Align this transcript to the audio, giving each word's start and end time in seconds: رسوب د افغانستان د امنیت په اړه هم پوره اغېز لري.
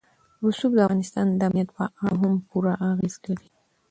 رسوب 0.45 0.71
د 0.75 0.79
افغانستان 0.87 1.25
د 1.31 1.39
امنیت 1.47 1.69
په 1.77 1.83
اړه 2.03 2.15
هم 2.21 2.33
پوره 2.49 2.73
اغېز 2.89 3.15
لري. 3.25 3.49